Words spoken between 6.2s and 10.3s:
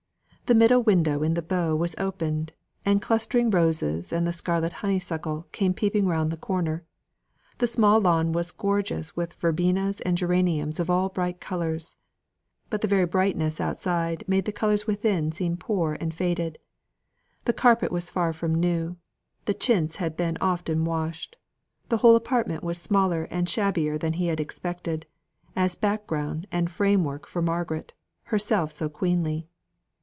the corner; the small lawn was gorgeous with verbenas and